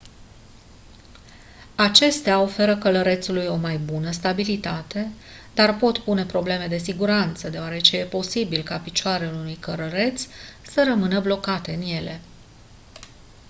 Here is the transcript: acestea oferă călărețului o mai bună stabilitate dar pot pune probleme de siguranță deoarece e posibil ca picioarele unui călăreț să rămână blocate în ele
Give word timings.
acestea 1.75 2.39
oferă 2.39 2.77
călărețului 2.77 3.45
o 3.45 3.55
mai 3.55 3.77
bună 3.77 4.11
stabilitate 4.11 5.11
dar 5.53 5.75
pot 5.75 5.97
pune 5.97 6.25
probleme 6.25 6.67
de 6.67 6.77
siguranță 6.77 7.49
deoarece 7.49 7.97
e 7.97 8.05
posibil 8.05 8.63
ca 8.63 8.77
picioarele 8.79 9.31
unui 9.37 9.55
călăreț 9.55 10.25
să 10.61 10.83
rămână 10.87 11.19
blocate 11.21 11.73
în 11.73 11.81
ele 11.81 12.21